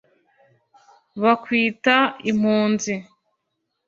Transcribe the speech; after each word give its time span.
bakwita 1.21 1.95
impunzi, 2.31 2.93